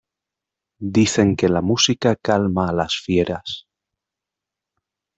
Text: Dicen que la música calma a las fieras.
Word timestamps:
Dicen 0.97 1.35
que 1.35 1.47
la 1.47 1.61
música 1.61 2.15
calma 2.15 2.67
a 2.67 2.73
las 2.73 2.95
fieras. 2.95 3.67